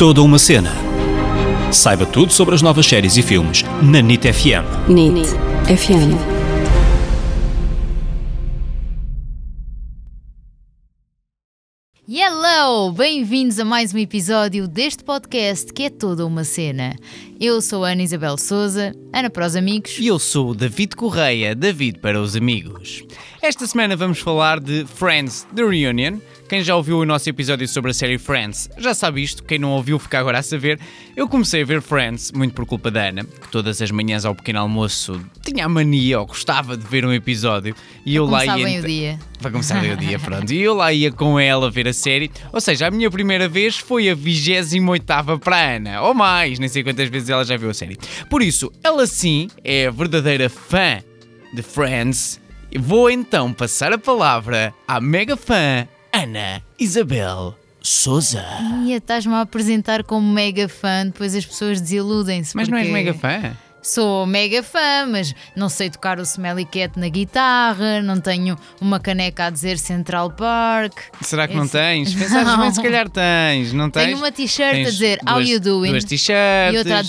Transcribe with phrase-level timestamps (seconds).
[0.00, 0.72] toda uma cena.
[1.70, 4.88] Saiba tudo sobre as novas séries e filmes na NIT FM.
[4.88, 5.28] NIT
[5.66, 6.16] FM.
[12.08, 12.90] Hello!
[12.92, 16.96] Bem-vindos a mais um episódio deste podcast que é toda uma cena.
[17.38, 19.98] Eu sou a Ana Isabel Souza, Ana para os amigos.
[19.98, 23.04] E eu sou o David Correia, David para os amigos.
[23.42, 26.20] Esta semana vamos falar de Friends The Reunion.
[26.50, 29.70] Quem já ouviu o nosso episódio sobre a série Friends já sabe isto, quem não
[29.70, 30.80] ouviu fica agora a saber.
[31.14, 34.34] Eu comecei a ver Friends muito por culpa da Ana, que todas as manhãs ao
[34.34, 37.72] pequeno almoço tinha a mania ou gostava de ver um episódio
[38.04, 38.64] e eu lá ia.
[38.64, 39.16] bem o dia.
[39.40, 40.52] Para começar bem o dia, pronto.
[40.52, 42.28] E eu lá ia com ela ver a série.
[42.52, 45.04] Ou seja, a minha primeira vez foi a 28
[45.38, 47.96] para a Ana, ou mais, nem sei quantas vezes ela já viu a série.
[48.28, 50.98] Por isso, ela sim é a verdadeira fã
[51.54, 52.40] de Friends.
[52.76, 55.86] Vou então passar a palavra à mega fã
[56.22, 58.44] Ana Isabel Souza.
[58.84, 62.54] Ia, estás-me a apresentar como mega fã, depois as pessoas desiludem-se.
[62.54, 63.56] Mas não és porque mega fã?
[63.82, 69.00] Sou mega fã, mas não sei tocar o Smelly Cat na guitarra, não tenho uma
[69.00, 70.92] caneca a dizer Central Park.
[71.22, 72.12] Será que não Esse- tens?
[72.14, 74.04] Pensares bem, se calhar tens, não tens?
[74.04, 75.90] Tenho uma t-shirt a dizer How duas- you doing?
[75.92, 76.74] Duas t-shirts.
[76.74, 76.98] E outra a